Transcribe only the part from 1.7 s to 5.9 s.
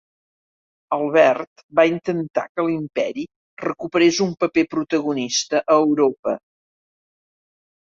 va intentar que l'Imperi recuperés un paper protagonista a